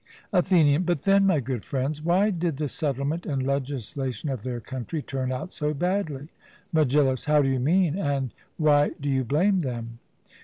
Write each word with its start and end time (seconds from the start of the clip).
ATHENIAN: 0.33 0.81
But 0.81 1.03
then, 1.03 1.27
my 1.27 1.39
good 1.39 1.63
friends, 1.63 2.01
why 2.01 2.31
did 2.31 2.57
the 2.57 2.67
settlement 2.67 3.27
and 3.27 3.45
legislation 3.45 4.29
of 4.29 4.41
their 4.41 4.59
country 4.59 5.03
turn 5.03 5.31
out 5.31 5.53
so 5.53 5.75
badly? 5.75 6.27
MEGILLUS: 6.73 7.25
How 7.25 7.43
do 7.43 7.47
you 7.49 7.59
mean; 7.59 7.95
and 7.99 8.33
why 8.57 8.93
do 8.99 9.07
you 9.07 9.23
blame 9.23 9.61
them? 9.61 9.99